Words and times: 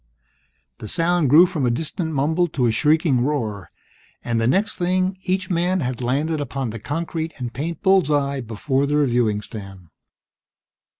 The 0.79 0.87
sound 0.87 1.29
grew 1.29 1.45
from 1.45 1.63
a 1.63 1.69
distant 1.69 2.11
mumble 2.11 2.47
to 2.47 2.65
a 2.65 2.71
shrieking 2.71 3.21
roar, 3.23 3.69
and 4.23 4.41
the 4.41 4.47
next 4.47 4.77
thing, 4.77 5.15
each 5.21 5.51
man 5.51 5.81
had 5.81 6.01
landed 6.01 6.41
upon 6.41 6.71
the 6.71 6.79
concrete 6.79 7.33
and 7.37 7.53
paint 7.53 7.83
bull's 7.83 8.09
eye 8.09 8.41
before 8.41 8.87
the 8.87 8.97
reviewing 8.97 9.43
stand. 9.43 9.89